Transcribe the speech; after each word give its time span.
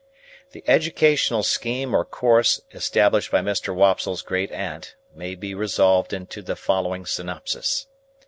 The 0.53 0.63
Educational 0.65 1.43
scheme 1.43 1.93
or 1.93 2.03
Course 2.03 2.61
established 2.73 3.29
by 3.29 3.41
Mr. 3.41 3.71
Wopsle's 3.71 4.23
great 4.23 4.51
aunt 4.51 4.95
may 5.13 5.35
be 5.35 5.53
resolved 5.53 6.11
into 6.11 6.41
the 6.41 6.55
following 6.55 7.05
synopsis. 7.05 7.85